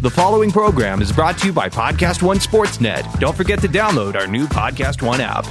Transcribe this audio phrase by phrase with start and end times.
[0.00, 3.20] The following program is brought to you by Podcast One Sportsnet.
[3.20, 5.44] Don't forget to download our new Podcast One app.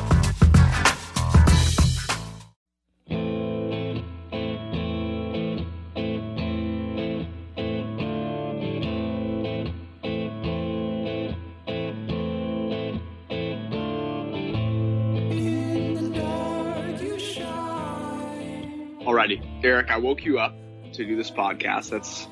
[19.05, 20.55] Alrighty, Eric, I woke you up
[20.93, 21.91] to do this podcast.
[21.91, 22.27] That's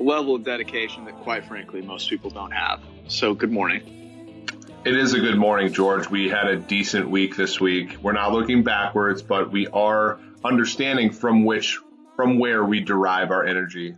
[0.00, 2.80] a level of dedication that, quite frankly, most people don't have.
[3.08, 3.98] So, good morning.
[4.84, 6.08] It is a good morning, George.
[6.08, 7.98] We had a decent week this week.
[8.02, 11.78] We're not looking backwards, but we are understanding from which,
[12.16, 13.94] from where we derive our energy.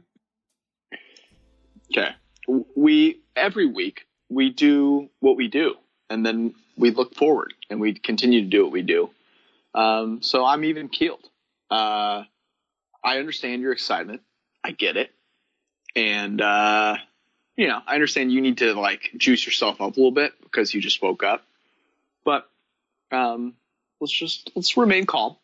[1.93, 2.09] Okay,
[2.75, 5.77] we every week we do what we do,
[6.11, 9.11] and then we look forward and we continue to do what we do.
[9.73, 11.29] Um, so I'm even keeled.
[11.71, 12.25] Uh,
[13.05, 14.23] I understand your excitement.
[14.65, 15.13] I get it.
[15.95, 16.97] And, uh,
[17.57, 20.73] you know, I understand you need to like juice yourself up a little bit because
[20.73, 21.45] you just woke up.
[22.25, 22.49] But,
[23.11, 23.55] um,
[24.01, 25.37] let's just, let's remain calm.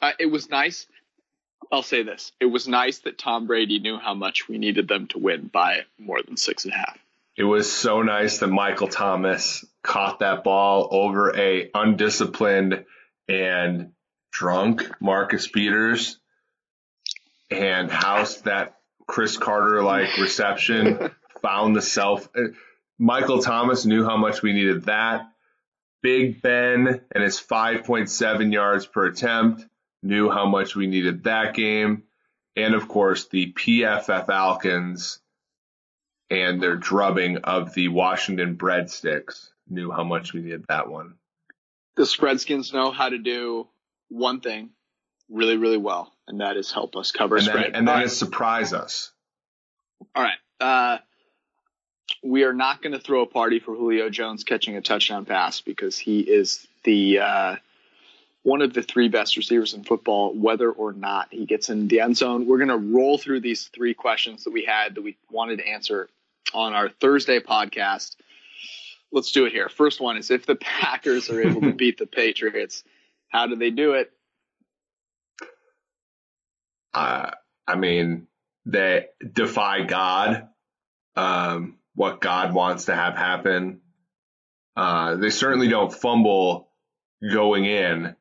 [0.00, 0.86] Uh, it was nice.
[1.70, 2.32] I'll say this.
[2.40, 5.82] It was nice that Tom Brady knew how much we needed them to win by
[5.98, 6.98] more than six and a half.
[7.36, 12.84] It was so nice that Michael Thomas caught that ball over a undisciplined
[13.28, 13.92] and
[14.32, 16.18] drunk Marcus Peters
[17.50, 18.79] and housed that
[19.10, 21.10] Cris Carter like reception,
[21.42, 22.28] found the self.
[22.32, 22.52] Uh,
[22.96, 25.28] Michael Thomas knew how much we needed that.
[26.00, 29.66] Big Ben and his 5.7 yards per attempt
[30.04, 32.04] knew how much we needed that game.
[32.54, 35.18] And of course, the PFF Falcons
[36.30, 41.14] and their drubbing of the Washington breadsticks knew how much we needed that one.
[41.96, 43.66] The Spreadskins know how to do
[44.08, 44.70] one thing
[45.28, 47.66] really, really well, and that is help us cover and spread.
[47.66, 49.10] Then, and then it surprise us.
[50.14, 50.38] All right.
[50.60, 50.98] Uh,
[52.22, 55.60] we are not going to throw a party for Julio Jones catching a touchdown pass
[55.60, 57.56] because he is the uh,
[58.42, 62.00] one of the three best receivers in football, whether or not he gets in the
[62.00, 62.46] end zone.
[62.46, 65.66] We're going to roll through these three questions that we had that we wanted to
[65.66, 66.08] answer
[66.54, 68.16] on our Thursday podcast.
[69.12, 69.68] Let's do it here.
[69.68, 72.84] First one is if the Packers are able to beat the Patriots,
[73.28, 74.12] how do they do it?
[76.92, 77.30] Uh,
[77.66, 78.26] I mean,
[78.66, 80.48] they defy God,
[81.16, 83.80] um, what God wants to have happen.
[84.76, 86.68] Uh, they certainly don't fumble
[87.32, 88.16] going in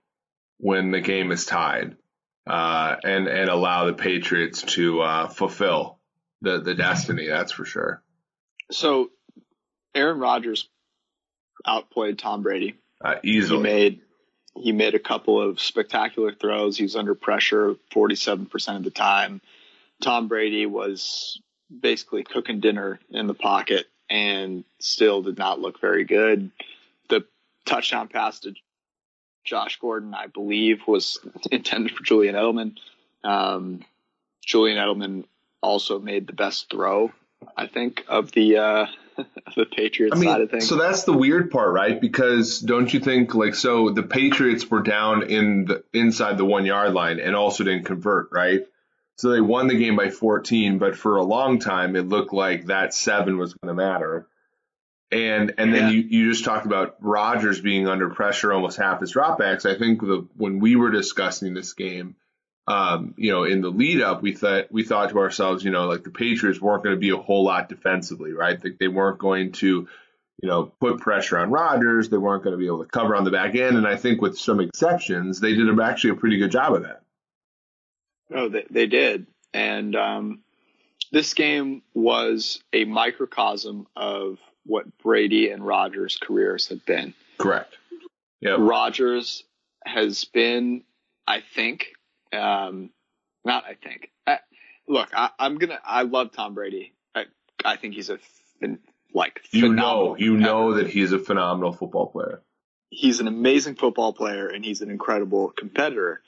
[0.58, 1.96] when the game is tied,
[2.48, 6.00] uh, and and allow the Patriots to uh, fulfill
[6.42, 7.28] the the destiny.
[7.28, 8.04] That's for sure.
[8.72, 9.10] So,
[9.96, 10.68] Aaron Rodgers
[11.66, 12.76] outplayed Tom Brady.
[13.04, 14.02] Uh, easily he made
[14.56, 16.78] he made a couple of spectacular throws.
[16.78, 19.42] He was under pressure 47% of the time.
[20.02, 26.04] Tom Brady was basically cooking dinner in the pocket and still did not look very
[26.04, 26.52] good.
[27.10, 27.26] The
[27.66, 28.54] touchdown pass to
[29.44, 31.20] Josh Gordon, I believe, was
[31.52, 32.78] intended for Julian Edelman.
[33.24, 33.82] Um,
[34.44, 35.26] Julian Edelman
[35.62, 37.12] also made the best throw,
[37.56, 38.86] I think, of the uh,
[39.56, 40.68] the Patriots I mean, side of things.
[40.68, 42.00] So that's the weird part, right?
[42.00, 46.66] Because don't you think like so the Patriots were down in the inside the one
[46.66, 48.62] yard line and also didn't convert, right?
[49.18, 52.68] So they won the game by 14, but for a long time it looked like
[52.68, 54.28] that seven was going to matter.
[55.12, 55.90] And and then Yeah.
[55.90, 59.66] you, you just talked about Rodgers being under pressure almost half his dropbacks.
[59.66, 62.16] I think the when we were discussing this game,
[62.70, 65.88] um, you know, in the lead up, we thought we thought to ourselves, you know,
[65.88, 68.64] like the Patriots weren't going to be a whole lot defensively, right?
[68.64, 69.88] Like they weren't going to,
[70.42, 72.10] you know, put pressure on Rodgers.
[72.10, 73.76] They weren't going to be able to cover on the back end.
[73.76, 77.02] And I think with some exceptions, they did actually a pretty good job of that.
[78.30, 79.26] No, they, they did.
[79.52, 80.42] And um,
[81.12, 84.38] this game was a microcosm of
[84.68, 87.16] what Brady and Rodgers' careers have been.
[87.40, 87.76] Correct.
[88.42, 88.58] Yeah.
[88.60, 89.44] Rodgers
[89.84, 90.84] has been,
[91.26, 91.94] I think,
[92.34, 92.90] um,
[93.46, 94.10] not I think.
[94.28, 94.40] I,
[94.88, 95.80] look, I, I'm gonna.
[95.84, 96.94] I love Tom Brady.
[97.16, 97.26] I,
[97.64, 98.20] I think he's a
[99.14, 102.42] like You know, you know that he's a phenomenal football player.
[102.90, 106.22] he's an amazing football player and he's an incredible competitor.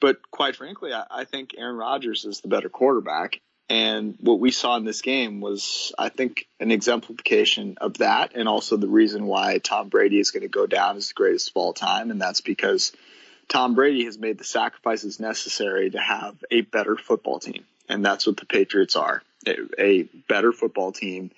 [0.00, 3.40] But quite frankly, I, I think Aaron Rodgers is the better quarterback.
[3.70, 8.48] And what we saw in this game was, I think, an exemplification of that, and
[8.48, 11.56] also the reason why Tom Brady is going to go down as the greatest of
[11.56, 12.10] all time.
[12.10, 12.92] And that's because
[13.48, 17.64] Tom Brady has made the sacrifices necessary to have a better football team.
[17.88, 21.30] And that's what the Patriots are a, a better football team.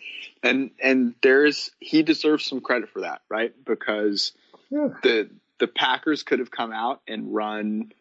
[0.43, 3.55] And, and there's, he deserves some credit for that, right?
[3.65, 4.33] Because
[5.03, 7.93] the, the Packers could have come out and run,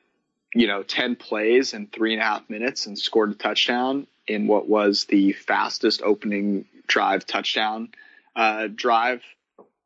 [0.54, 4.48] you know, 10 plays in three and a half minutes and scored a touchdown in
[4.48, 7.90] what was the fastest opening drive touchdown
[8.36, 9.22] uh, drive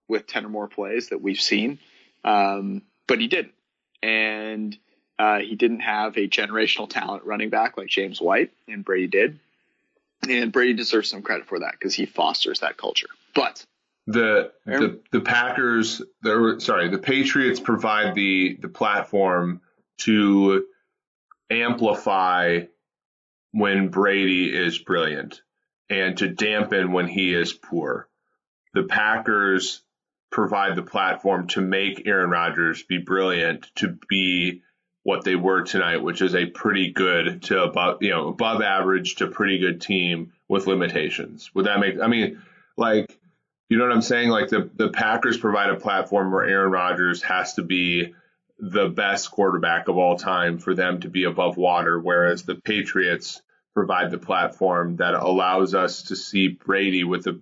[0.07, 1.79] with 10 or more plays that we've seen.
[2.23, 3.53] Um, but he didn't.
[4.03, 4.77] And
[5.17, 9.39] uh, he didn't have a generational talent running back like James White, and Brady did.
[10.27, 13.07] And Brady deserves some credit for that because he fosters that culture.
[13.33, 13.65] But
[14.07, 19.61] the the the Packers, the sorry, the Patriots provide the the platform
[19.99, 20.65] to
[21.49, 22.61] amplify
[23.51, 25.41] when Brady is brilliant
[25.89, 28.09] and to dampen when he is poor.
[28.73, 29.82] The Packers
[30.33, 34.63] provide the platform to make Aaron Rodgers be brilliant, to be
[35.03, 39.17] what they were tonight, which is a pretty good to above, you know, above average
[39.17, 41.51] to pretty good team with limitations.
[41.53, 42.41] Would that make, I mean,
[42.75, 43.15] like,
[43.69, 44.29] you know what I'm saying?
[44.29, 48.15] Like the, the Packers provide a platform where Aaron Rodgers has to be
[48.57, 53.43] the best quarterback of all time for them to be above water, whereas the Patriots
[53.75, 57.39] provide the platform that allows us to see Brady with a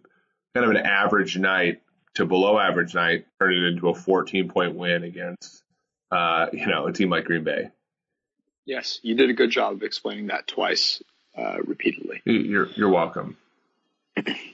[0.54, 1.82] kind of an average night
[2.16, 5.64] to below average night turn it into a 14 point win against
[6.12, 7.72] uh, you know, a team like Green Bay.
[8.66, 11.02] Yes, you did a good job of explaining that twice,
[11.38, 12.22] uh, repeatedly.
[12.26, 13.38] You're you're welcome.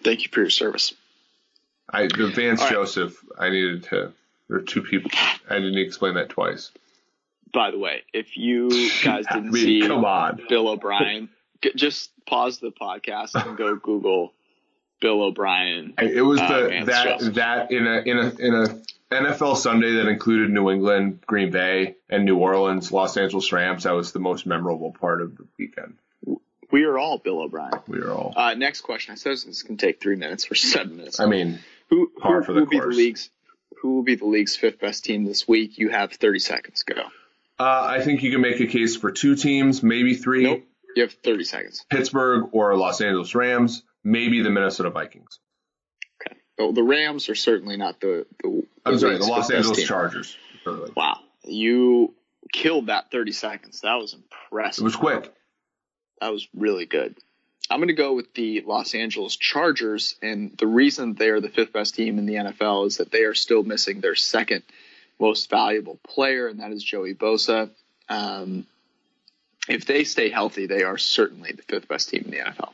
[0.04, 0.94] Thank you for your service.
[1.90, 3.18] I the Vance Joseph.
[3.38, 4.14] I needed to.
[4.48, 5.12] There are two people.
[5.50, 6.72] I didn't explain that twice.
[7.54, 8.70] By the way, if you
[9.04, 10.42] guys didn't I mean, see come on.
[10.48, 11.30] Bill O'Brien,
[11.76, 14.34] just pause the podcast and go Google
[15.00, 15.94] Bill O'Brien.
[16.00, 17.34] It was uh, the that Joseph.
[17.36, 21.96] that in a in a in a NFL Sunday that included New England, Green Bay,
[22.10, 23.84] and New Orleans, Los Angeles Rams.
[23.84, 25.98] That was the most memorable part of the weekend.
[26.70, 27.72] We are all Bill O'Brien.
[27.88, 28.34] We are all.
[28.36, 29.14] Uh, next question.
[29.14, 31.20] I said this can take three minutes for seven minutes.
[31.20, 31.60] I mean,
[31.90, 33.30] who, who, who will be the league's
[33.82, 35.78] who will be the league's fifth best team this week?
[35.78, 36.84] You have thirty seconds.
[36.84, 36.96] Go.
[37.60, 40.44] Uh, I think you can make a case for two teams, maybe three.
[40.44, 40.64] Nope.
[40.96, 41.86] You have thirty seconds.
[41.90, 45.40] Pittsburgh or Los Angeles Rams, maybe the Minnesota Vikings.
[46.22, 46.40] Okay.
[46.58, 50.38] Well, the Rams are certainly not the the I'm sorry, the Los Angeles Chargers.
[50.96, 52.14] Wow, you
[52.52, 53.82] killed that 30 seconds.
[53.82, 54.82] That was impressive.
[54.82, 55.34] It was quick.
[56.22, 57.16] That was really good.
[57.70, 61.50] I'm going to go with the Los Angeles Chargers, and the reason they are the
[61.50, 64.64] fifth best team in the NFL is that they are still missing their second
[65.20, 67.70] most valuable player, and that is Joey Bosa.
[68.08, 68.66] Um,
[69.68, 72.72] if they stay healthy, they are certainly the fifth best team in the NFL.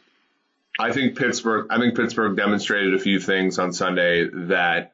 [0.79, 1.67] I think Pittsburgh.
[1.69, 4.93] I think Pittsburgh demonstrated a few things on Sunday that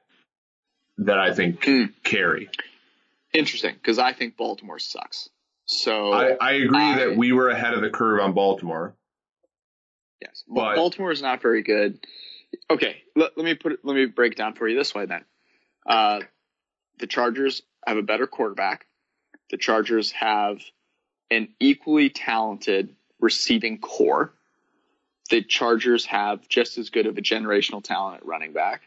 [1.00, 1.94] that I think mm.
[2.04, 2.50] carry.
[3.34, 5.30] Interesting, because I think Baltimore sucks.
[5.66, 8.96] So I, I agree I, that we were ahead of the curve on Baltimore.
[10.22, 12.06] Yes, but Baltimore is not very good.
[12.70, 15.24] Okay, let, let me put it, let me break down for you this way then.
[15.86, 16.22] Uh,
[16.98, 18.86] the Chargers have a better quarterback.
[19.52, 20.60] The Chargers have
[21.32, 24.34] an equally talented receiving corps.
[25.30, 28.82] The Chargers have just as good of a generational talent at running back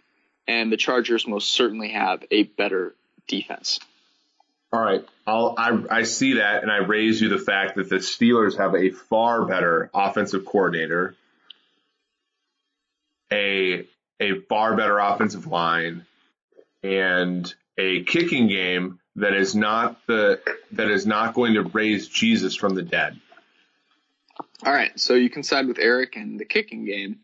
[0.47, 2.95] and the Chargers most certainly have a better
[3.29, 3.81] defense.
[4.73, 8.57] All right, I, I see that, and I raise you the fact that the Steelers
[8.57, 11.15] have a far better offensive coordinator,
[13.31, 13.87] a
[14.19, 16.07] a far better offensive line,
[16.83, 20.41] and a kicking game that is not the
[20.73, 23.21] that is not going to raise Jesus from the dead.
[24.65, 27.21] All right, so you can side with Eric and the kicking game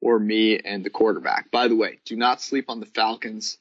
[0.00, 1.50] or me and the quarterback.
[1.50, 3.58] By the way, do not sleep on the Falcons.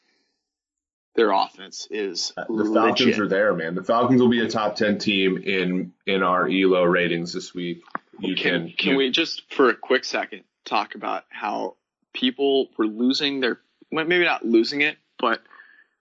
[1.16, 3.76] Their offense is uh, the Falcons are there, man.
[3.76, 7.84] The Falcons will be a top ten team in in our Elo ratings this week.
[8.20, 11.76] You can can, can you, we just for a quick second talk about how
[12.14, 13.60] people were losing their
[13.92, 15.42] maybe not losing it, but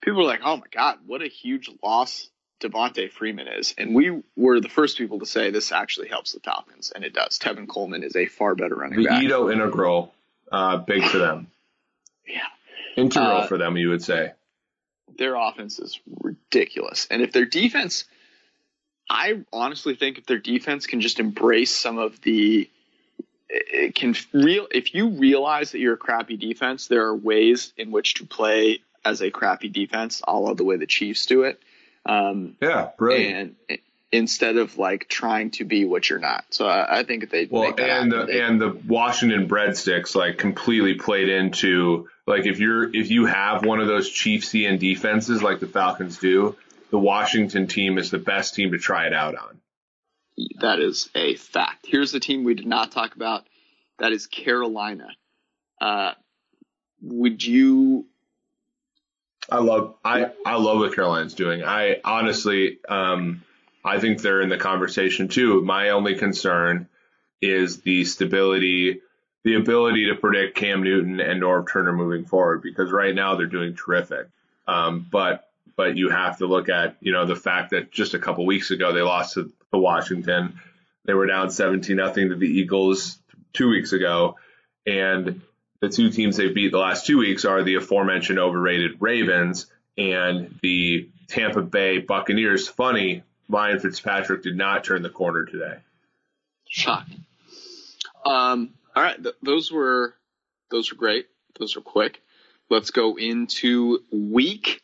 [0.01, 3.73] people were like, "Oh my god, what a huge loss Devonta Freeman is.
[3.77, 7.13] And we were the first people to say this actually helps the Falcons, and it
[7.13, 7.39] does.
[7.39, 9.19] Tevin Coleman is a far better running the back.
[9.19, 10.13] The Ito integral
[10.51, 11.47] uh, big for them.
[12.27, 12.41] Yeah.
[12.95, 14.33] Integral uh, for them, you would say.
[15.17, 17.07] Their offense is ridiculous.
[17.09, 18.05] And if their defense,
[19.09, 22.69] I honestly think if their defense can just embrace some of the,
[23.49, 27.91] it can real, if you realize that you're a crappy defense, there are ways in
[27.91, 31.61] which to play as a crappy defense, all of the way the Chiefs do it.
[32.05, 33.57] Um, yeah, brilliant.
[33.69, 33.79] And
[34.11, 36.45] instead of like trying to be what you're not.
[36.49, 40.95] So I, I think they well, and the they, and the Washington breadsticks like completely
[40.95, 45.59] played into like if you're if you have one of those chief Chiefsian defenses like
[45.59, 46.55] the Falcons do,
[46.91, 49.59] the Washington team is the best team to try it out on.
[50.61, 51.85] That is a fact.
[51.87, 53.45] Here's the team we did not talk about.
[53.99, 55.09] That is Carolina.
[55.81, 56.13] Uh,
[57.01, 58.05] would you
[59.51, 61.63] I love I I love what Carolina's doing.
[61.63, 63.43] I honestly um
[63.83, 65.61] I think they're in the conversation too.
[65.61, 66.87] My only concern
[67.41, 69.01] is the stability,
[69.43, 73.47] the ability to predict Cam Newton and Norv Turner moving forward because right now they're
[73.47, 74.27] doing terrific.
[74.67, 78.19] Um, but but you have to look at you know the fact that just a
[78.19, 80.59] couple weeks ago they lost to, to Washington.
[81.05, 83.17] They were down 17 nothing to the Eagles
[83.53, 84.35] two weeks ago,
[84.85, 85.41] and
[85.81, 89.67] the two teams they've beat the last two weeks are the aforementioned overrated Ravens
[89.97, 92.67] and the Tampa Bay Buccaneers.
[92.67, 95.77] Funny, Ryan Fitzpatrick did not turn the corner today.
[96.67, 97.25] Shocking.
[98.25, 100.13] Um, all right, th- those were
[100.69, 101.27] those were great.
[101.59, 102.21] Those were quick.
[102.69, 104.81] Let's go into week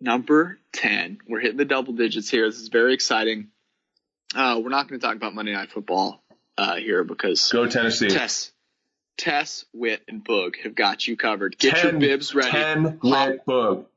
[0.00, 1.18] number ten.
[1.26, 2.48] We're hitting the double digits here.
[2.48, 3.48] This is very exciting.
[4.34, 6.22] Uh, we're not going to talk about Monday Night Football
[6.58, 8.08] uh, here because Go Tennessee.
[8.08, 8.52] Tess,
[9.16, 11.58] Tess, Wit, and Boog have got you covered.
[11.58, 12.50] Get Ten- your bibs ready.
[12.50, 13.90] 10 Hop, wet book.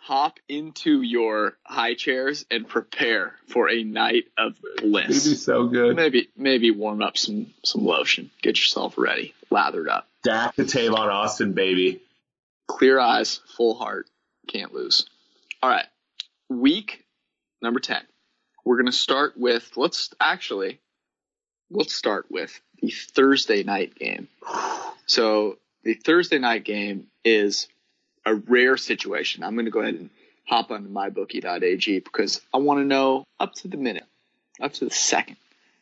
[0.00, 5.26] hop into your high chairs and prepare for a night of bliss.
[5.26, 5.96] It'd be so good.
[5.96, 8.30] Maybe maybe warm up some some lotion.
[8.42, 10.08] Get yourself ready, lathered up.
[10.22, 12.00] Dak to Tavon Austin, baby.
[12.68, 14.08] Clear eyes, full heart,
[14.48, 15.06] can't lose.
[15.62, 15.86] All right,
[16.48, 17.04] week
[17.60, 18.02] number ten.
[18.64, 20.80] We're gonna start with let's actually
[21.70, 24.28] let's start with the Thursday night game.
[25.06, 27.68] So the Thursday night game is
[28.24, 29.42] a rare situation.
[29.42, 30.10] I'm gonna go ahead and
[30.44, 34.06] hop onto mybookie.ag because I want to know up to the minute,
[34.60, 35.36] up to the second,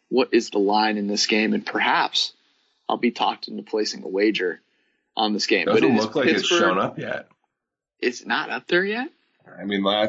[0.08, 2.32] what is the line in this game, and perhaps
[2.88, 4.60] I'll be talked into placing a wager
[5.16, 5.66] on this game.
[5.66, 7.28] Doesn't but it look like it's shown up yet.
[8.00, 9.10] It's not up there yet.
[9.58, 10.06] I mean, when I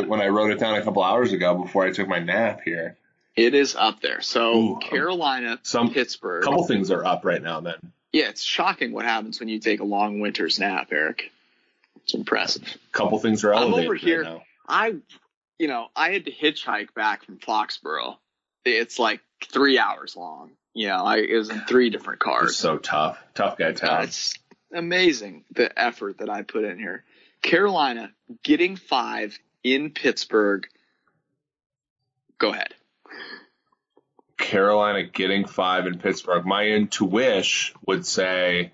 [0.00, 2.96] when I wrote it down a couple hours ago before I took my nap here,
[3.38, 4.20] It is up there.
[4.20, 6.42] So Ooh, Carolina, some- Pittsburgh.
[6.42, 7.60] a couple things are up right now.
[7.60, 11.30] Then yeah, it's shocking what happens when you take a long winter's nap, Eric.
[12.02, 12.62] It's impressive.
[12.64, 14.24] a couple things are I'm elevated over right here.
[14.24, 14.42] now.
[14.66, 14.94] I,
[15.58, 18.16] you know, I had to hitchhike back from Foxborough.
[18.64, 19.20] It's like
[19.52, 20.52] three hours long.
[20.74, 22.56] You know, I, it was in three different It's cars.
[22.56, 24.04] so tough, tough guy Uh, town.
[24.04, 24.34] it's
[24.72, 27.04] amazing the effort that I put in here.
[27.42, 30.66] Carolina getting five in Pittsburgh.
[32.38, 32.74] Go ahead.
[34.38, 36.46] Carolina getting five in Pittsburgh.
[36.46, 38.72] My intuition would say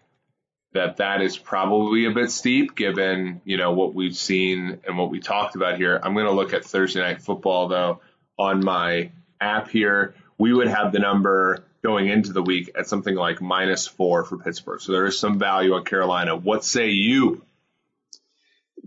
[0.73, 5.11] that that is probably a bit steep given, you know, what we've seen and what
[5.11, 5.99] we talked about here.
[6.03, 8.01] I'm going to look at Thursday night football though
[8.39, 10.15] on my app here.
[10.37, 14.37] We would have the number going into the week at something like minus four for
[14.37, 14.81] Pittsburgh.
[14.81, 16.37] So there is some value on Carolina.
[16.37, 17.45] What say you?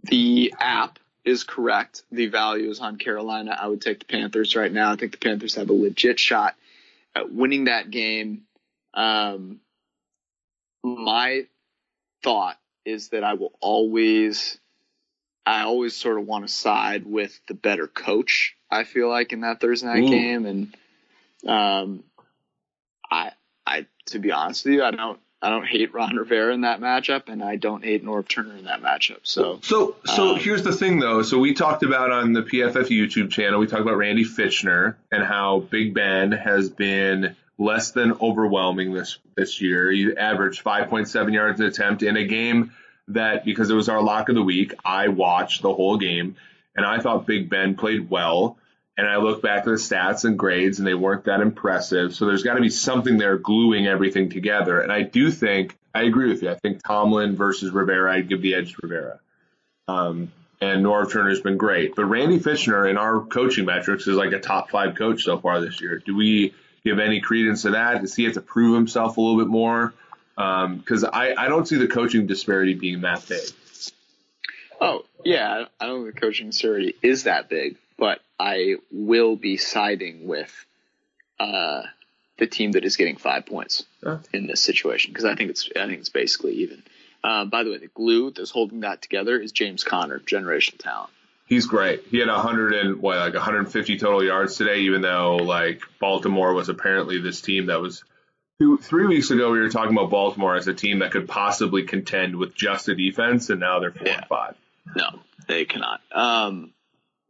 [0.03, 2.03] The app is correct.
[2.11, 3.57] The value is on Carolina.
[3.59, 4.91] I would take the Panthers right now.
[4.91, 6.55] I think the Panthers have a legit shot
[7.23, 8.43] winning that game.
[8.93, 9.59] Um,
[10.83, 11.45] my
[12.23, 14.59] thought is that I will always,
[15.45, 18.55] I always sort of want to side with the better coach.
[18.69, 20.09] I feel like in that Thursday night Ooh.
[20.09, 20.75] game, and
[21.47, 22.03] um,
[23.09, 23.31] I,
[23.65, 26.79] I, to be honest with you, I don't, I don't hate Ron Rivera in that
[26.79, 29.19] matchup, and I don't hate Norv Turner in that matchup.
[29.21, 29.59] So.
[29.61, 31.21] So, so Um, here's the thing, though.
[31.21, 35.23] So we talked about on the PFF YouTube channel, we talked about Randy Fichtner and
[35.23, 39.91] how Big Ben has been less than overwhelming this this year.
[39.91, 42.71] He averaged 5.7 yards an attempt in a game
[43.09, 46.35] that, because it was our lock of the week, I watched the whole game,
[46.75, 48.57] and I thought Big Ben played well.
[48.97, 52.15] And I look back at the stats and grades, and they weren't that impressive.
[52.15, 54.81] So there's got to be something there gluing everything together.
[54.81, 56.49] And I do think, I agree with you.
[56.49, 59.19] I think Tomlin versus Rivera, I'd give the edge to Rivera.
[59.87, 61.95] Um, and Norv Turner's been great.
[61.95, 65.61] But Randy Fichtner in our coaching metrics is like a top five coach so far
[65.61, 66.01] this year.
[66.03, 68.01] Do we give any credence to that?
[68.01, 69.93] Does he have to prove himself a little bit more?
[70.35, 73.47] Because I, I don't see the coaching disparity being that big.
[74.81, 79.57] Oh, yeah, I don't think the coaching disparity is that big, but I will be
[79.57, 80.53] siding with
[81.39, 81.83] uh,
[82.37, 84.19] the team that is getting five points Yeah.
[84.33, 86.83] in this situation because I think it's I think it's basically even.
[87.23, 91.09] Uh, by the way, the glue that's holding that together is James Conner, generational talent.
[91.47, 92.03] He's great.
[92.11, 96.69] He had 100 and what, like 150 total yards today, even though like Baltimore was
[96.69, 98.03] apparently this team that was
[98.59, 99.51] two, three weeks ago.
[99.51, 102.95] We were talking about Baltimore as a team that could possibly contend with just a
[102.95, 104.17] defense, and now they're four Yeah.
[104.17, 104.55] and five.
[104.95, 106.01] No, they cannot.
[106.11, 106.71] Um,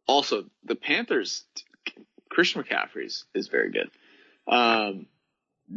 [0.07, 1.43] also, the Panthers,
[2.29, 3.89] Christian McCaffrey is very good.
[4.47, 5.07] Um,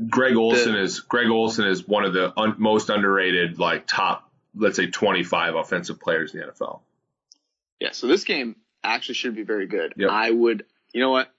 [0.09, 4.31] Greg Olsen The- is Greg Olsen is one of the un, most underrated, like top,
[4.55, 6.81] let's say 25 offensive players in the NFL.
[7.81, 9.95] yeah, so this game actually should be very good.
[9.97, 10.11] Yep.
[10.11, 11.33] I would, you know what?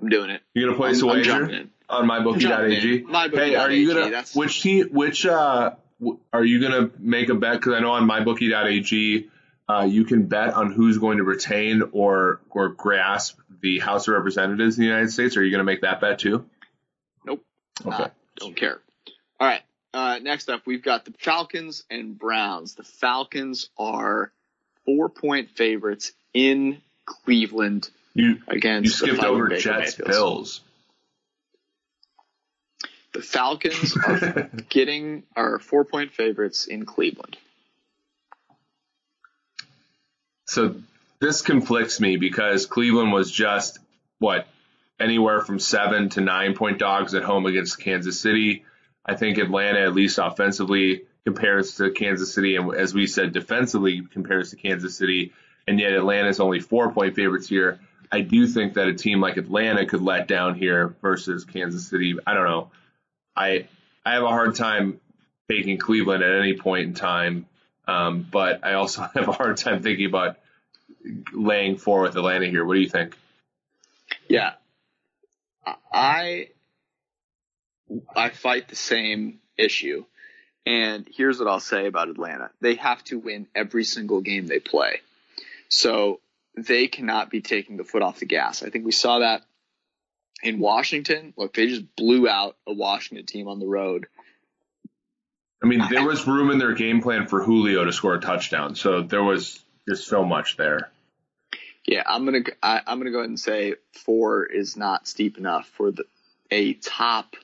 [0.00, 0.42] I'm doing it.
[0.54, 3.00] You're gonna place I'm, a wager on mybookie.ag?
[3.02, 4.88] Jumping Hey, are you gonna which team?
[4.90, 7.54] Which uh, w- are you gonna make a bet?
[7.54, 9.28] Because I know on mybookie.ag,
[9.68, 14.14] uh, you can bet on who's going to retain or or grasp the House of
[14.14, 15.36] Representatives in the United States.
[15.36, 16.44] Are you gonna make that bet too?
[17.24, 17.44] Nope.
[17.84, 18.04] Okay.
[18.04, 18.80] Uh, don't care.
[19.40, 19.62] All right.
[19.92, 22.74] Uh, next up, we've got the Falcons and Browns.
[22.74, 24.30] The Falcons are
[24.84, 30.60] four point favorites in Cleveland you, against you skipped over Jets Bills.
[33.12, 37.38] The Falcons are getting are four point favorites in Cleveland.
[40.46, 40.76] So
[41.20, 43.78] this conflicts me because Cleveland was just
[44.18, 44.46] what
[44.98, 48.64] anywhere from seven to nine point dogs at home against Kansas City.
[49.04, 54.02] I think Atlanta, at least offensively, compares to Kansas City, and as we said, defensively
[54.02, 55.32] compares to Kansas City,
[55.66, 57.80] and yet Atlanta is only four point favorites here.
[58.10, 62.16] I do think that a team like Atlanta could let down here versus Kansas City.
[62.26, 62.70] I don't know.
[63.34, 63.68] I
[64.04, 65.00] I have a hard time
[65.50, 67.46] taking Cleveland at any point in time,
[67.86, 70.36] um, but I also have a hard time thinking about
[71.32, 72.64] laying four with Atlanta here.
[72.64, 73.16] What do you think?
[74.28, 74.52] Yeah,
[75.92, 76.48] I
[78.14, 80.04] I fight the same issue.
[80.64, 82.50] And here's what I'll say about Atlanta.
[82.60, 85.00] They have to win every single game they play.
[85.68, 86.20] So
[86.56, 88.64] they cannot be taking the foot off the gas.
[88.64, 89.42] I think we saw that
[90.42, 91.34] in Washington.
[91.36, 94.06] Look, they just blew out a Washington team on the road.
[95.62, 98.74] I mean, there was room in their game plan for Julio to score a touchdown.
[98.74, 99.58] So there was
[99.88, 100.90] just so much there.
[101.86, 105.68] Yeah, I'm gonna I, am gonna go ahead and say four is not steep enough
[105.68, 106.04] for the
[106.50, 107.36] a top.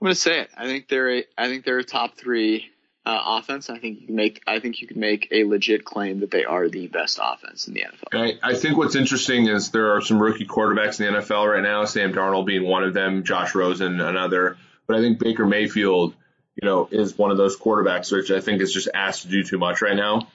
[0.00, 0.50] I'm gonna say it.
[0.56, 2.70] I think they're a I think they're a top three
[3.06, 3.70] uh, offense.
[3.70, 6.44] I think you can make I think you can make a legit claim that they
[6.44, 8.38] are the best offense in the NFL.
[8.42, 11.62] I, I think what's interesting is there are some rookie quarterbacks in the NFL right
[11.62, 11.84] now.
[11.84, 14.56] Sam Darnold being one of them, Josh Rosen another.
[14.90, 16.14] But I think Baker Mayfield,
[16.60, 19.44] you know, is one of those quarterbacks which I think is just asked to do
[19.44, 20.26] too much right now.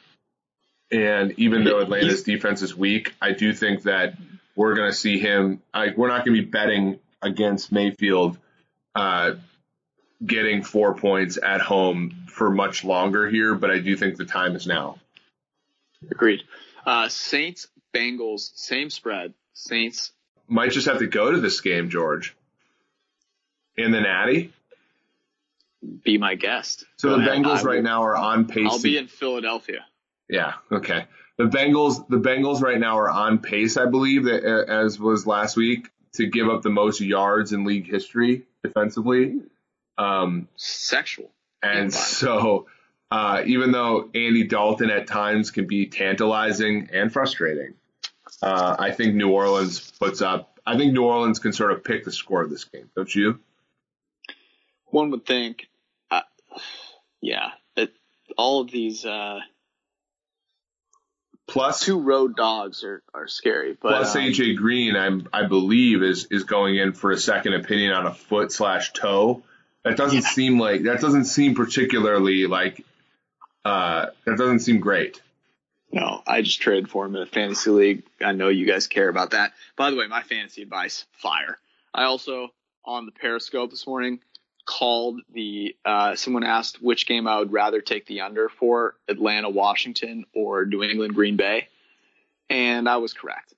[0.90, 4.14] And even though Atlanta's defense is weak, I do think that
[4.56, 5.62] we're going to see him.
[5.74, 8.38] Like we're not going to be betting against Mayfield
[8.96, 9.34] uh,
[10.26, 14.56] getting four points at home for much longer here, but I do think the time
[14.56, 15.00] is now.
[16.10, 16.44] Agreed.
[16.86, 19.34] Uh, Saints Bengals same spread.
[19.52, 20.14] Saints
[20.48, 22.34] might just have to go to this game, George.
[23.78, 24.54] In the Natty.
[26.04, 26.86] Be my guest.
[26.98, 27.44] So go the ahead.
[27.44, 28.68] Bengals right now are on pace.
[28.70, 29.86] I'll be in Philadelphia.
[30.30, 30.54] Yeah.
[30.72, 31.06] Okay.
[31.38, 35.90] The Bengals, the Bengals right now are on pace, I believe, as was last week,
[36.14, 39.42] to give up the most yards in league history defensively.
[39.98, 41.30] Um, Sexual.
[41.62, 42.68] And so,
[43.12, 47.74] uh, even though Andy Dalton at times can be tantalizing and frustrating,
[48.42, 50.60] uh, I think New Orleans puts up.
[50.66, 53.40] I think New Orleans can sort of pick the score of this game, don't you?
[54.96, 55.68] One would think.
[56.10, 56.22] Uh,
[57.20, 57.94] yeah, it,
[58.38, 59.42] all of these uh,
[61.48, 63.74] Plus two road dogs are, are scary.
[63.74, 67.56] But, plus um, AJ Green, I I believe is is going in for a second
[67.56, 69.44] opinion on a foot slash toe.
[69.84, 70.30] That doesn't yeah.
[70.30, 72.86] seem like that doesn't seem particularly like
[73.66, 75.22] uh, that doesn't seem great.
[75.92, 78.04] No, I just traded for him in a fantasy league.
[78.24, 79.52] I know you guys care about that.
[79.76, 81.58] By the way, my fantasy advice: fire.
[81.94, 82.54] I also
[82.86, 84.22] on the Periscope this morning
[84.66, 89.50] called the uh, someone asked which game I would rather take the under for Atlanta
[89.50, 91.68] Washington or New England Green Bay,
[92.50, 93.54] and I was correct.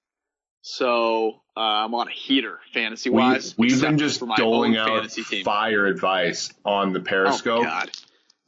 [0.62, 3.58] So uh, I'm on a heater fantasy wise.
[3.58, 5.10] We, have been just doling out
[5.44, 7.62] fire advice on the Periscope.
[7.62, 7.90] Oh God.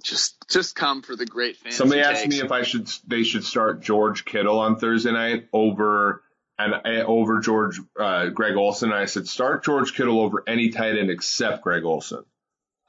[0.04, 1.78] Just just come for the great fantasy.
[1.78, 2.36] Somebody asked takes.
[2.36, 6.24] me if I should they should start George Kittle on Thursday night over
[6.58, 8.94] and uh, over George uh, Greg Olsen.
[8.94, 12.24] I said start George Kittle over any tight end except Greg Olsen.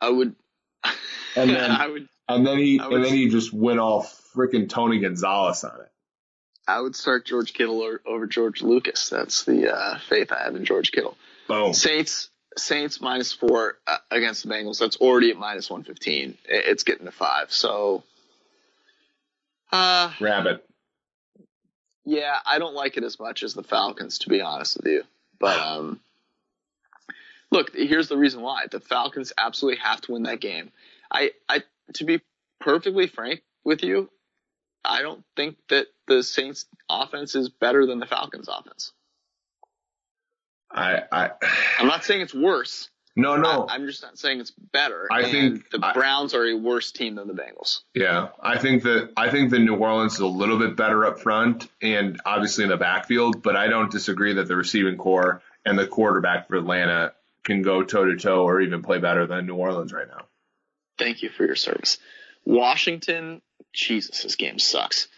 [0.00, 0.34] I would.
[1.36, 2.08] And then I would.
[2.28, 5.90] And then he would, and then he just went off freaking Tony Gonzalez on it.
[6.68, 9.08] I would start George Kittle or, over George Lucas.
[9.08, 11.16] That's the uh, faith I have in George Kittle.
[11.48, 11.74] Boom.
[11.74, 14.78] Saints Saints minus four uh, against the Bengals.
[14.78, 16.36] That's already at minus one fifteen.
[16.44, 17.52] It's getting to five.
[17.52, 18.04] So.
[19.72, 20.64] Uh, Rabbit.
[22.04, 25.02] Yeah, I don't like it as much as the Falcons, to be honest with you.
[25.38, 26.00] But um,
[27.50, 30.70] look, here's the reason why the Falcons absolutely have to win that game.
[31.10, 31.62] I, I,
[31.94, 32.20] to be
[32.60, 34.10] perfectly frank with you,
[34.84, 38.92] I don't think that the Saints offense is better than the Falcons offense.
[40.72, 41.30] I, I
[41.78, 42.88] I'm not saying it's worse.
[43.16, 43.66] No, no.
[43.68, 45.08] I, am just not saying it's better.
[45.10, 47.80] I think the Browns I, are a worse team than the Bengals.
[47.92, 51.18] Yeah, I think that I think the New Orleans is a little bit better up
[51.18, 55.76] front and obviously in the backfield, but I don't disagree that the receiving corps and
[55.76, 57.12] the quarterback for Atlanta
[57.44, 60.26] can go toe to toe or even play better than New Orleans right now.
[60.98, 61.98] Thank you for your service.
[62.44, 63.40] Washington,
[63.72, 65.08] Jesus, this game sucks.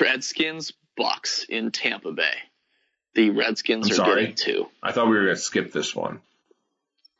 [0.00, 2.34] Redskins, Bucks in Tampa Bay.
[3.14, 4.20] The Redskins I'm are sorry.
[4.22, 4.66] getting two.
[4.82, 6.20] I thought we were going to skip this one.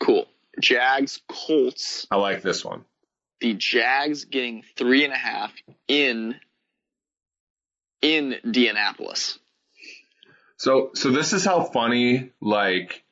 [0.00, 0.26] Cool.
[0.60, 2.06] Jags, Colts.
[2.10, 2.84] I like this one.
[3.40, 5.52] The Jags getting three and a half
[5.86, 6.34] in
[8.02, 9.38] in Indianapolis.
[10.56, 13.04] So so this is how funny like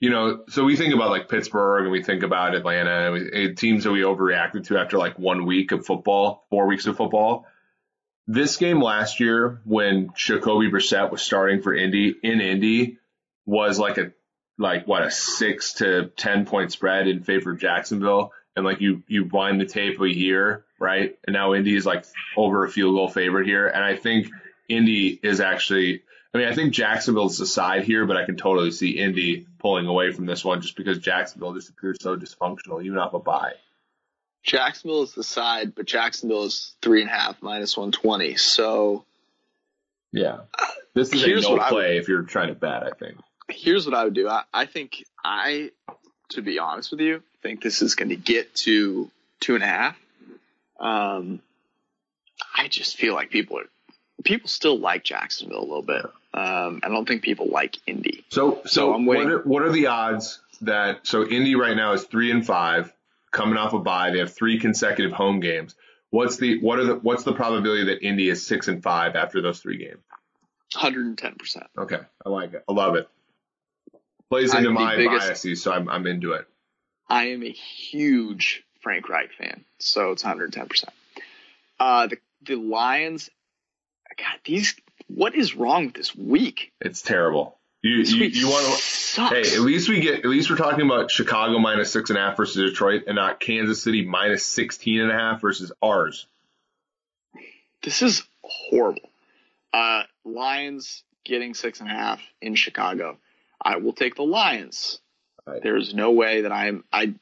[0.00, 3.54] you know so we think about like Pittsburgh and we think about Atlanta and eh,
[3.54, 7.46] teams that we overreacted to after like one week of football, four weeks of football.
[8.26, 12.98] This game last year when Jacoby Brissett was starting for Indy in Indy
[13.44, 14.12] was like a
[14.58, 18.32] like what a six to ten point spread in favor of Jacksonville.
[18.56, 21.18] And like you you wind the tape a year, right?
[21.26, 22.04] And now Indy is like
[22.36, 23.66] over a field goal favorite here.
[23.66, 24.28] And I think
[24.68, 28.70] Indy is actually I mean, I think Jacksonville's the side here, but I can totally
[28.70, 32.98] see Indy pulling away from this one just because Jacksonville just appears so dysfunctional, even
[32.98, 33.54] off a bye.
[34.42, 38.36] Jacksonville is the side, but Jacksonville is three and a half minus one twenty.
[38.36, 39.04] So
[40.12, 40.40] yeah,
[40.94, 42.84] this is Here's a no play if you're trying to bet.
[42.84, 43.18] I think.
[43.48, 44.28] here's what I would do.
[44.28, 45.72] I, I think I,
[46.30, 49.66] to be honest with you, think this is going to get to two and a
[49.66, 49.96] half.
[50.78, 51.40] Um,
[52.56, 53.68] I just feel like people are
[54.24, 56.06] people still like Jacksonville a little bit.
[56.32, 58.24] Um, I don't think people like Indy.
[58.28, 61.92] So, so, So I'm what are, what are the odds that so Indy right now
[61.92, 62.92] is three and five,
[63.30, 64.10] coming off a bye.
[64.10, 65.74] They have three consecutive home games.
[66.10, 69.40] What's the what are the what's the probability that Indy is six and five after
[69.40, 70.00] those three games?
[70.74, 71.66] 110 percent.
[71.76, 72.64] Okay, I like it.
[72.68, 73.08] I love it.
[74.28, 76.46] Plays I'm into my biggest- biases, so I'm I'm into it.
[77.08, 80.92] I am a huge Frank Reich fan, so it's 110 percent.
[81.80, 83.30] Uh, the the Lions,
[84.16, 84.74] God, these
[85.14, 86.72] what is wrong with this week?
[86.80, 87.58] It's terrible.
[87.82, 89.34] You This you, you want to sucks.
[89.34, 92.22] Hey, at least we get at least we're talking about Chicago minus six and a
[92.22, 96.26] half versus Detroit and not Kansas City minus sixteen and a half versus ours.
[97.82, 99.08] This is horrible.
[99.72, 103.16] Uh, Lions getting six and a half in Chicago.
[103.62, 105.00] I will take the Lions.
[105.46, 105.62] Right.
[105.62, 107.14] There's no way that I'm I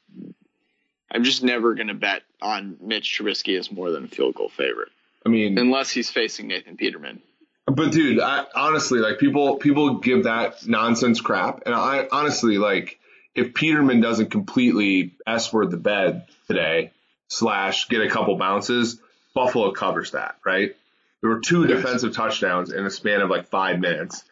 [1.09, 4.89] I'm just never gonna bet on Mitch Trubisky as more than a field goal favorite
[5.25, 7.21] I mean, unless he's facing Nathan Peterman.
[7.69, 12.99] But dude, I, honestly, like people people give that nonsense crap, and I honestly like
[13.35, 16.91] if Peterman doesn't completely s word the bed today
[17.27, 18.99] slash get a couple bounces,
[19.33, 20.75] Buffalo covers that, right?
[21.21, 21.77] There were two Yes.
[21.81, 24.23] defensive touchdowns in a span of like five minutes.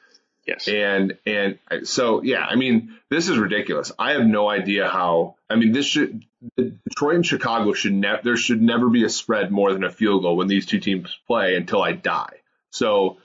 [0.46, 0.68] Yes.
[0.68, 3.92] And and so yeah, I mean, this is ridiculous.
[4.00, 5.36] I have no idea how.
[5.50, 6.24] I mean, this should
[6.56, 10.22] Detroit and Chicago should never there should never be a spread more than a field
[10.22, 12.38] goal when these two teams play until I die.
[12.72, 13.18] So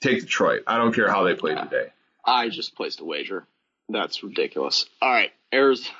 [0.00, 0.62] take Detroit.
[0.66, 1.88] I don't care how they play today.
[2.24, 3.46] I just placed a wager.
[3.88, 4.86] That's ridiculous.
[5.00, 5.94] All right, Arizona,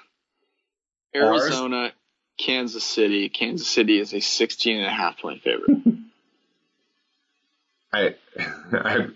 [1.14, 1.92] Arizona,
[2.38, 3.28] Kansas City.
[3.28, 5.78] Kansas City is a 16 and a half point favorite.
[7.92, 8.14] I
[8.72, 9.06] I.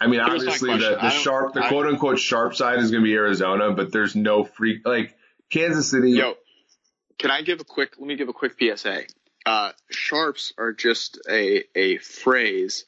[0.00, 3.08] I mean, Here's obviously, the, the sharp, the quote unquote sharp side is going to
[3.08, 5.16] be Arizona, but there's no freak like
[5.48, 6.10] Kansas City.
[6.10, 6.34] Yo,
[7.20, 7.92] can I give a quick?
[7.98, 9.02] Let me give a quick PSA.
[9.46, 12.84] Uh, sharps are just a a phrase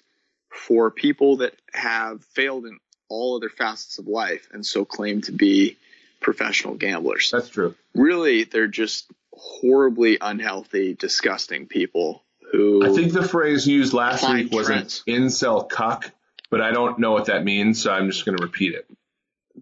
[0.55, 5.33] for people that have failed in all other facets of life and so claim to
[5.33, 5.77] be
[6.21, 7.31] professional gamblers.
[7.31, 7.75] That's true.
[7.95, 14.53] Really, they're just horribly unhealthy, disgusting people who I think the phrase used last week
[14.53, 16.11] was an incel cuck,
[16.51, 18.87] but I don't know what that means, so I'm just going to repeat it.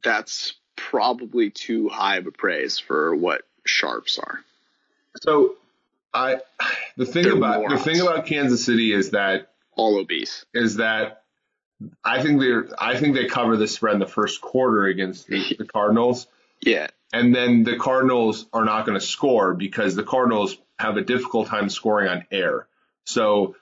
[0.02, 4.40] that's probably too high of a praise for what sharps are.
[5.22, 5.55] So,
[6.12, 6.38] I
[6.96, 10.44] the thing They're about the thing about Kansas City is that All obese.
[10.54, 11.22] is that
[12.04, 15.56] I think they're I think they cover the spread in the first quarter against the,
[15.58, 16.26] the Cardinals,
[16.61, 16.88] Yeah.
[17.12, 21.48] and then the Cardinals are not going to score because the Cardinals have a difficult
[21.48, 22.66] time scoring on air.
[23.06, 23.56] So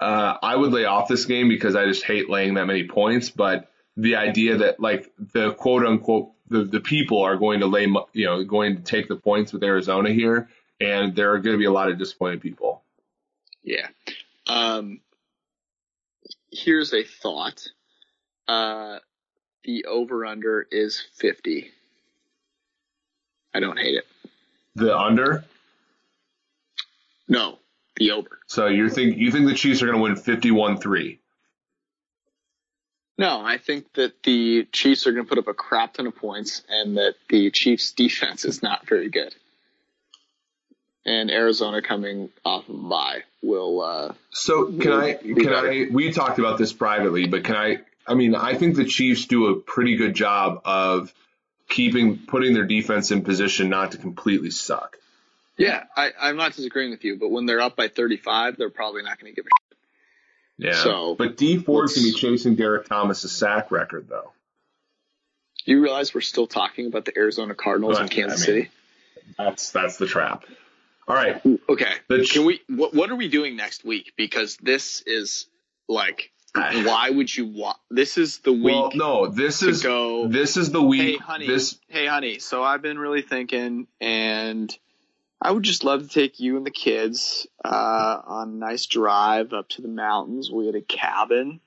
[0.00, 3.30] uh, I would lay off this game because I just hate laying that many points.
[3.30, 7.86] But the idea that like the quote unquote the, the people are going to lay
[8.12, 10.48] you know going to take the points with Arizona here,
[10.80, 12.82] and there are going to be a lot of disappointed people.
[13.64, 13.88] Yeah.
[14.46, 15.00] Um,
[16.54, 17.68] here's a thought.
[18.48, 18.98] Uh,
[19.64, 21.70] the over under is 50.
[23.54, 24.06] I don't hate it.
[24.74, 25.44] The under.
[27.28, 27.58] No,
[27.96, 28.40] the over.
[28.46, 31.18] So you think you think the Chiefs are going to win 51-3.
[33.16, 36.16] No, I think that the Chiefs are going to put up a crap ton of
[36.16, 39.34] points and that the Chiefs defense is not very good.
[41.06, 45.70] And Arizona coming off of bye will, uh, So can I Be can better.
[45.70, 49.26] I we talked about this privately, but can I I mean I think the Chiefs
[49.26, 51.12] do a pretty good job of
[51.68, 54.96] keeping putting their defense in position not to completely suck.
[55.58, 59.02] yeah, I, I'm not disagreeing with you, but when they're up by 35, they're probably
[59.02, 59.78] not going to give a shit.
[60.56, 60.82] Yeah.
[60.82, 64.32] So, but Dee Ford's gonna be chasing Derrick Thomas' sack record though.
[65.64, 68.70] You realize we're still talking about the Arizona Cardinals in Kansas I mean, City?
[69.38, 70.44] That's that's the trap.
[71.06, 71.40] All right.
[71.68, 71.92] Okay.
[72.30, 72.60] Can we?
[72.68, 74.12] What, what are we doing next week?
[74.16, 75.46] Because this is
[75.88, 77.76] like why would you want?
[77.90, 78.64] This is the week.
[78.64, 80.28] Well, no, this is go.
[80.28, 81.00] This is the week.
[81.00, 81.46] Hey, honey.
[81.46, 81.78] This.
[81.88, 82.38] Hey, honey.
[82.38, 84.76] So I've been really thinking, and
[85.42, 89.52] I would just love to take you and the kids uh, on a nice drive
[89.52, 90.50] up to the mountains.
[90.50, 91.60] We had a cabin.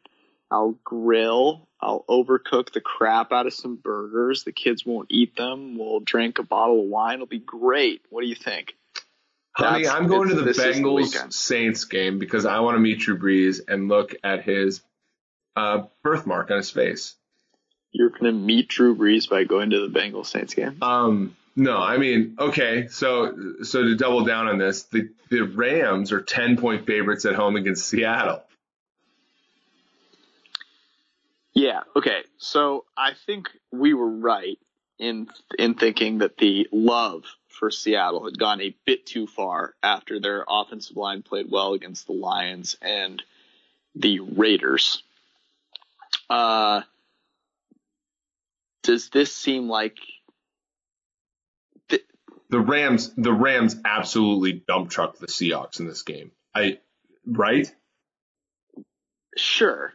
[0.50, 1.68] I'll grill.
[1.82, 4.46] I'll overcook the crap out of some burgers.
[4.46, 5.78] The kids won't eat them.
[5.78, 7.16] We'll drink a bottle of wine.
[7.16, 8.04] It'll be great.
[8.10, 8.76] What do you think?
[9.58, 13.00] Honey, That's, I'm going to the Bengals the Saints game because I want to meet
[13.00, 14.82] Drew Brees and look at his
[15.56, 17.16] uh, birthmark on his face.
[17.92, 20.78] You're going to meet Drew Brees by going to the Bengals Saints game?
[20.84, 26.12] Um, no, I mean, okay, so so to double down on this, the the Rams
[26.12, 28.44] are 10 point favorites at home against Seattle.
[31.56, 32.20] Yeah, okay.
[32.38, 34.60] So I think we were right
[35.00, 37.24] in in thinking that the love
[37.58, 42.08] for Seattle had gone a bit too far after their offensive line played well against
[42.08, 43.22] the Lions and
[43.96, 45.02] the Raiders.
[46.30, 46.82] Uh,
[48.84, 49.98] does this seem like
[51.90, 52.06] th-
[52.50, 53.14] the Rams?
[53.16, 56.32] The Rams absolutely dump truck the Seahawks in this game.
[56.54, 56.80] I
[57.26, 57.72] right?
[59.36, 59.94] Sure.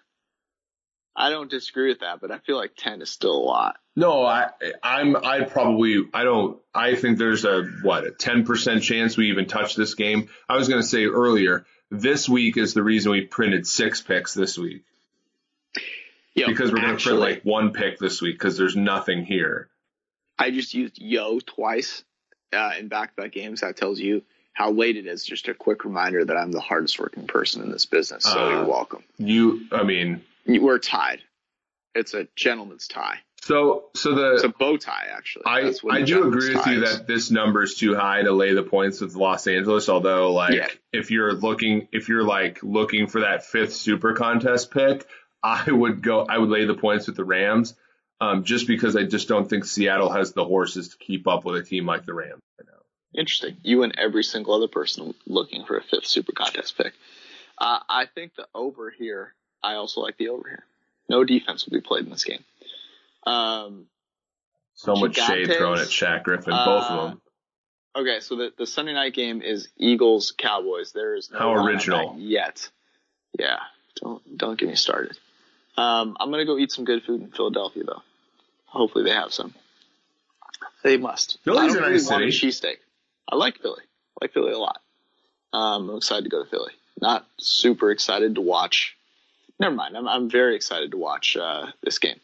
[1.14, 3.76] I don't disagree with that, but I feel like ten is still a lot.
[3.94, 4.48] No, I,
[4.82, 9.46] I'm, I probably, I don't, I think there's a, what, a 10% chance we even
[9.46, 10.30] touch this game.
[10.48, 14.32] I was going to say earlier, this week is the reason we printed six picks
[14.32, 14.84] this week.
[16.34, 19.68] Yo, because we're going to print like one pick this week because there's nothing here.
[20.38, 22.02] I just used yo twice
[22.54, 23.60] uh, in back-to-back games.
[23.60, 24.22] That tells you
[24.54, 25.22] how late it is.
[25.22, 28.24] Just a quick reminder that I'm the hardest working person in this business.
[28.24, 29.04] So uh, you're welcome.
[29.18, 31.20] You, I mean, we're tied.
[31.94, 33.18] It's a gentleman's tie.
[33.42, 35.42] So, so the it's a bow tie actually.
[35.46, 36.98] I I do agree with you is.
[36.98, 39.88] that this number is too high to lay the points with Los Angeles.
[39.88, 40.68] Although, like, yeah.
[40.92, 45.06] if you're looking, if you're like looking for that fifth Super Contest pick,
[45.42, 46.24] I would go.
[46.24, 47.74] I would lay the points with the Rams,
[48.20, 51.56] um, just because I just don't think Seattle has the horses to keep up with
[51.56, 53.20] a team like the Rams right now.
[53.20, 53.56] Interesting.
[53.64, 56.92] You and every single other person looking for a fifth Super Contest pick.
[57.58, 59.34] Uh, I think the over here.
[59.62, 60.64] I also like the over here.
[61.08, 62.44] No defense will be played in this game.
[63.24, 63.86] Um,
[64.74, 67.20] so much shade thrown at Shaq Griffin, uh, both of them.
[67.94, 70.92] Okay, so the, the Sunday night game is Eagles Cowboys.
[70.92, 72.68] There is no how original yet.
[73.38, 73.58] Yeah,
[74.00, 75.18] don't don't get me started.
[75.76, 78.02] Um, I'm gonna go eat some good food in Philadelphia though.
[78.66, 79.54] Hopefully they have some.
[80.82, 81.38] They must.
[81.44, 82.26] Philly's a nice city.
[82.26, 82.76] Cheesesteak.
[83.28, 83.82] I like Philly.
[83.82, 84.80] I like Philly a lot.
[85.52, 86.72] Um, I'm excited to go to Philly.
[87.00, 88.96] Not super excited to watch.
[89.62, 89.96] Never mind.
[89.96, 92.18] I'm I'm very excited to watch uh, this game.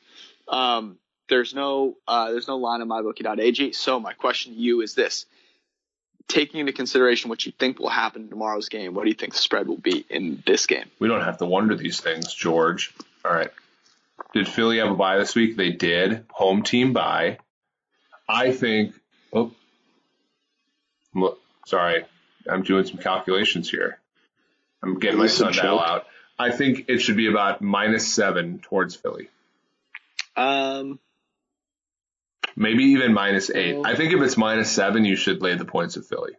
[0.48, 0.98] Um,
[1.29, 3.72] there's no uh, there's no line on mybookie.ag.
[3.74, 5.24] So my question to you is this:
[6.27, 9.35] taking into consideration what you think will happen in tomorrow's game, what do you think
[9.35, 10.87] the spread will be in this game?
[10.98, 12.92] We don't have to wonder these things, George.
[13.24, 13.53] All right.
[14.35, 15.57] Did Philly have a bye this week?
[15.57, 16.24] They did.
[16.31, 17.38] Home team bye.
[18.29, 18.94] I think.
[19.33, 19.53] Oh,
[21.14, 22.05] look, sorry,
[22.51, 24.01] I'm doing some calculations here.
[24.83, 26.07] I'm getting my sundial out.
[26.38, 29.29] I think it should be about minus seven towards Philly.
[30.37, 31.01] Um,
[32.55, 33.77] maybe even minus eight.
[33.85, 36.33] I think if it's minus seven, you should lay the points of Philly.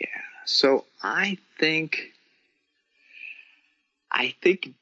[0.00, 0.06] Yeah.
[0.44, 2.12] So I think,
[4.10, 4.72] I think,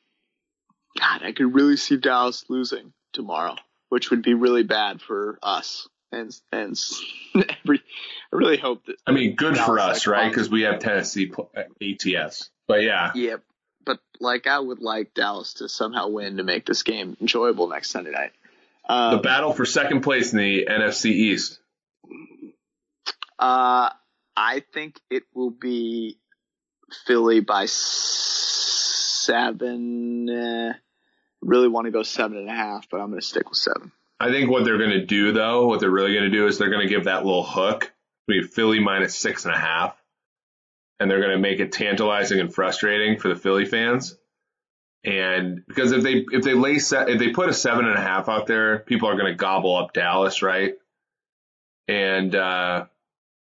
[0.98, 3.56] God, I could really see Dallas losing tomorrow,
[3.88, 5.88] which would be really bad for us.
[6.12, 6.78] And and
[7.34, 7.78] every,
[8.32, 8.96] I really hope that.
[9.06, 10.28] I mean, good Dallas for us, right?
[10.30, 11.30] Because we have Tennessee
[11.82, 12.50] ATS.
[12.68, 13.11] But yeah.
[13.14, 13.42] Yep
[13.88, 17.90] but like I would like Dallas to somehow win to make this game enjoyable next
[17.90, 18.33] Sunday night.
[18.87, 21.59] Um, the battle for second place in the NFC East.
[23.38, 23.88] Uh,
[24.37, 26.18] I think it will be
[27.07, 29.38] Philly by seven.
[30.28, 30.74] Uh,
[31.40, 33.90] really want to go seven and a half, but I'm going to stick with seven.
[34.20, 36.59] I think what they're going to do, though, what they're really going to do is
[36.59, 37.90] they're going to give that little hook.
[38.26, 39.96] Be Philly minus six and a half
[41.00, 44.16] and they're going to make it tantalizing and frustrating for the Philly fans.
[45.04, 48.00] And because if they if they lay set if they put a seven and a
[48.00, 50.74] half out there, people are going to gobble up Dallas, right?
[51.87, 52.87] And uh,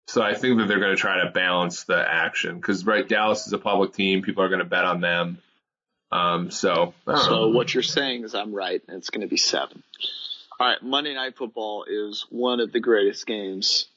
[0.08, 3.48] so I think that they're going to try to balance the action because right, Dallas
[3.48, 4.22] is a public team.
[4.22, 5.40] People are going to bet on them.
[6.12, 7.48] Um, so so know.
[7.50, 9.82] what you're saying is I'm right, and it's going to be seven.
[10.60, 13.88] All right, Monday Night Football is one of the greatest games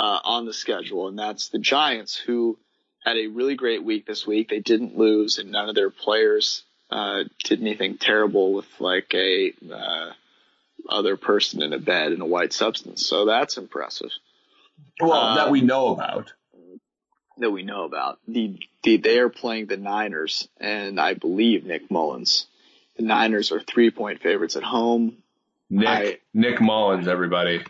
[0.00, 2.58] uh, on the schedule, and that's the Giants, who
[3.04, 4.48] had a really great week this week.
[4.48, 9.52] They didn't lose, and none of their players uh, did anything terrible with like a
[9.72, 10.10] uh,
[10.88, 13.06] other person in a bed in a white substance.
[13.06, 14.10] So that's impressive.
[15.00, 16.32] Well, Uh, that we know about.
[17.38, 18.18] that we know about.
[18.26, 22.46] The, the they are playing the Niners, and I believe Nick Mullens.
[22.96, 25.18] The Niners are three point favorites at home.
[25.70, 27.62] Nick I- Nick Mullens, everybody.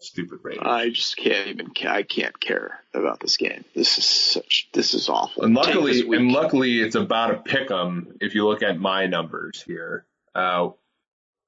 [0.00, 0.62] Stupid Raiders.
[0.64, 1.72] I just can't even.
[1.86, 3.64] I can't care about this game.
[3.74, 4.68] This is such.
[4.72, 5.42] This is awful.
[5.42, 8.16] and luckily, and luckily, it's about a pick 'em.
[8.20, 10.06] If you look at my numbers here,
[10.36, 10.70] uh,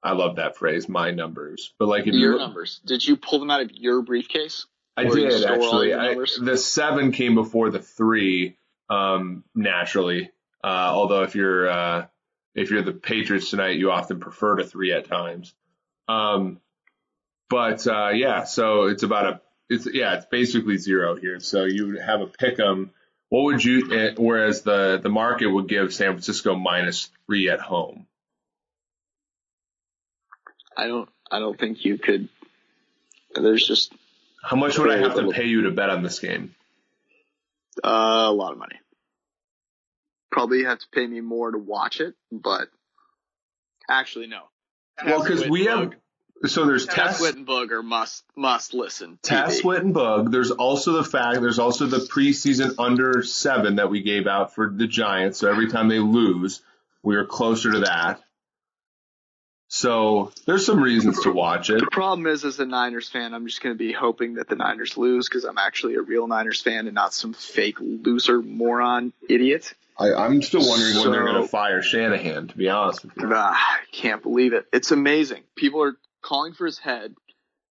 [0.03, 1.73] I love that phrase, my numbers.
[1.79, 2.81] But like, if your you, numbers.
[2.85, 4.65] Did you pull them out of your briefcase?
[4.97, 5.93] I Or did actually.
[5.93, 8.57] I, the seven came before the three,
[8.89, 10.31] um, naturally.
[10.63, 12.05] Uh, although if you're uh,
[12.53, 15.53] if you're the Patriots tonight, you often prefer to three at times.
[16.07, 16.59] Um,
[17.51, 21.39] but uh, yeah, so it's about a it's yeah, it's basically zero here.
[21.41, 22.91] So you would have a pick 'em.
[23.29, 23.93] What would you?
[23.93, 28.07] eh, Whereas the the market would give San Francisco minus three at home.
[30.75, 31.09] I don't.
[31.29, 32.29] I don't think you could.
[33.35, 33.93] There's just
[34.43, 36.55] How much would I have to pay you to bet on this game?
[37.83, 38.75] uh, a lot of money.
[40.31, 42.67] Probably have to pay me more to watch it, but
[43.89, 44.43] actually no.
[45.05, 45.93] Well, because we have
[46.47, 49.19] so there's Tess Tess Wittenberg are must must listen.
[49.21, 49.63] Tess TV.
[49.93, 50.31] Wittenbug.
[50.31, 54.69] There's also the fact there's also the preseason under seven that we gave out for
[54.69, 55.39] the Giants.
[55.39, 56.61] So every time they lose,
[57.03, 58.21] we are closer to that.
[59.73, 61.79] So there's some reasons to watch it.
[61.79, 64.57] The problem is, as a Niners fan, I'm just going to be hoping that the
[64.57, 69.13] Niners lose because I'm actually a real Niners fan and not some fake loser moron
[69.29, 69.73] idiot.
[69.97, 72.49] I, I'm still wondering when they're going to fire Shanahan.
[72.49, 74.65] To be honest with you, Ah, I can't believe it.
[74.73, 75.43] It's amazing.
[75.55, 77.13] People are calling for his head,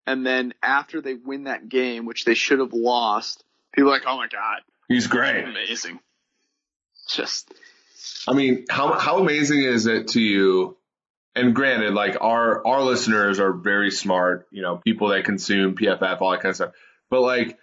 [0.07, 4.07] and then after they win that game, which they should have lost, people are like,
[4.07, 5.45] "Oh my god, he's great.
[5.45, 6.01] amazing!"
[7.09, 7.53] Just
[8.29, 10.77] I mean, how how amazing is it to you?
[11.35, 16.21] And granted, like our our listeners are very smart, you know, people that consume PFF,
[16.21, 16.73] all that kind of stuff.
[17.09, 17.59] But like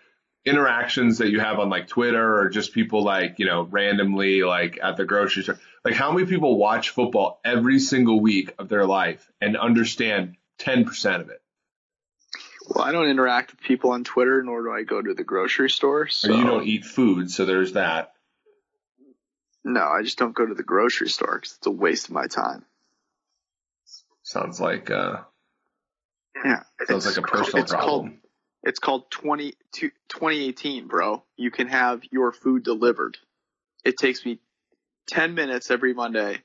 [0.46, 4.80] interactions that you have on like Twitter or just people like you know randomly like
[4.82, 8.86] at the grocery store, like how many people watch football every single week of their
[8.86, 11.42] life and understand ten percent of it?
[12.70, 15.70] well, I don't interact with people on Twitter, nor do I go to the grocery
[15.70, 16.08] store.
[16.08, 18.14] So Or you don't eat food, so there's that.
[19.64, 22.28] no, I just don't go to the grocery store because it's a waste of my
[22.28, 22.66] time.
[24.24, 25.22] Sounds like uh,
[26.44, 28.08] Yeah, sounds it's like a personal it's problem.
[28.10, 28.18] Called,
[28.64, 31.24] it's called 20, 2018, bro.
[31.38, 33.18] You can have your food delivered.
[33.86, 34.40] It takes me
[35.08, 36.40] 10 minutes every Monday,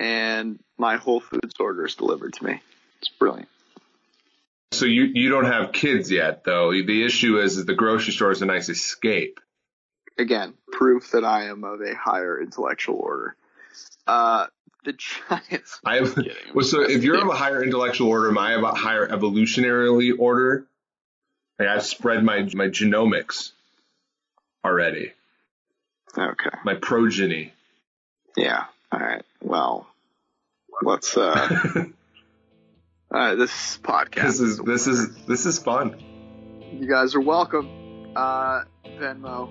[0.00, 2.60] and my Whole Foods order is delivered to me.
[2.98, 3.48] It's brilliant.
[4.72, 6.70] So you you don't have kids yet, though.
[6.72, 9.40] The issue is, is the grocery store is a nice escape.
[10.18, 13.36] Again, proof that I am of a higher intellectual order.
[14.06, 14.46] Uh,
[14.84, 15.80] the Giants.
[15.84, 16.32] I have, kidding.
[16.54, 20.12] well, so if you're of a higher intellectual order, am I of a higher evolutionarily
[20.18, 20.64] order?
[21.58, 23.52] Like I've spread my my genomics
[24.64, 25.12] already,
[26.16, 26.50] Okay.
[26.64, 27.52] my progeny.
[28.36, 28.64] Yeah.
[28.92, 29.24] All right.
[29.42, 29.86] Well,
[30.82, 31.16] let's.
[31.16, 31.84] uh
[33.10, 34.22] uh, This podcast.
[34.22, 36.02] this is this is this is fun.
[36.72, 38.12] You guys are welcome.
[38.16, 38.64] Uh,
[38.98, 39.48] Venmo,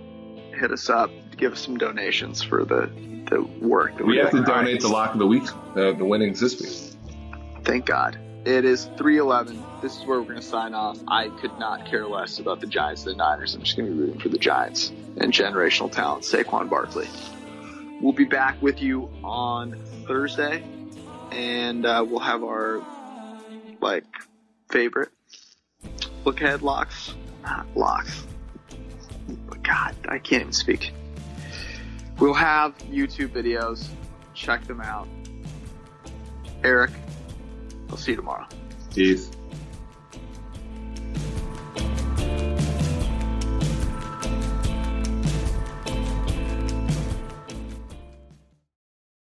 [0.55, 1.09] hit us up.
[1.37, 2.89] Give us some donations for the
[3.29, 5.43] the work that We have to donate the lock of the week,
[5.75, 7.63] uh, the winnings this week.
[7.63, 8.19] Thank God.
[8.45, 9.63] It is 311.
[9.81, 10.99] This is where we're going to sign off.
[11.07, 13.55] I could not care less about the Giants and the Niners.
[13.55, 17.07] I'm just going to be rooting for the Giants and generational talent, Saquon Barkley.
[17.99, 20.63] We'll be back with you on Thursday,
[21.31, 22.83] and uh, we'll have our
[23.85, 24.03] like
[24.71, 25.11] favorite
[26.25, 28.25] look ahead locks, not ah, locks.
[29.61, 30.91] God, I can't even speak.
[32.19, 33.87] We'll have YouTube videos.
[34.33, 35.07] Check them out.
[36.63, 36.91] Eric,
[37.89, 38.47] I'll see you tomorrow.
[38.93, 39.29] Peace.